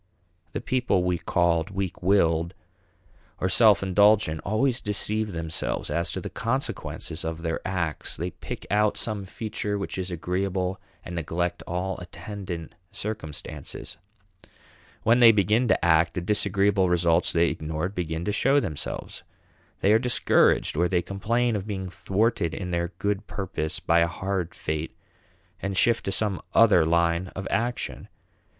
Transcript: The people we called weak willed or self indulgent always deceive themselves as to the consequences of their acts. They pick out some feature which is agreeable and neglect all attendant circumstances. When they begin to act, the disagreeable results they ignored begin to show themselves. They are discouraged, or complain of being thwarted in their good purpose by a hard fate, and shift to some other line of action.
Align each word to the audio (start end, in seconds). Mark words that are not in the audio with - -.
The 0.53 0.61
people 0.61 1.03
we 1.03 1.19
called 1.19 1.69
weak 1.69 2.01
willed 2.01 2.55
or 3.39 3.47
self 3.47 3.83
indulgent 3.83 4.41
always 4.43 4.81
deceive 4.81 5.31
themselves 5.31 5.91
as 5.91 6.09
to 6.13 6.19
the 6.19 6.27
consequences 6.31 7.23
of 7.23 7.43
their 7.43 7.59
acts. 7.65 8.17
They 8.17 8.31
pick 8.31 8.65
out 8.71 8.97
some 8.97 9.25
feature 9.25 9.77
which 9.77 9.99
is 9.99 10.09
agreeable 10.09 10.81
and 11.05 11.13
neglect 11.13 11.61
all 11.67 11.99
attendant 11.99 12.73
circumstances. 12.91 13.97
When 15.03 15.19
they 15.19 15.31
begin 15.31 15.67
to 15.67 15.85
act, 15.85 16.15
the 16.15 16.21
disagreeable 16.21 16.89
results 16.89 17.31
they 17.31 17.49
ignored 17.49 17.93
begin 17.93 18.25
to 18.25 18.31
show 18.31 18.59
themselves. 18.59 19.21
They 19.81 19.93
are 19.93 19.99
discouraged, 19.99 20.75
or 20.75 20.87
complain 20.89 21.55
of 21.55 21.67
being 21.67 21.87
thwarted 21.91 22.55
in 22.55 22.71
their 22.71 22.87
good 22.97 23.27
purpose 23.27 23.79
by 23.79 23.99
a 23.99 24.07
hard 24.07 24.55
fate, 24.55 24.97
and 25.61 25.77
shift 25.77 26.05
to 26.05 26.11
some 26.11 26.41
other 26.55 26.85
line 26.87 27.27
of 27.35 27.47
action. 27.51 28.07